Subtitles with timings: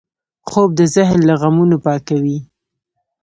[0.49, 2.37] خوب د ذهن له غمونو پاکوي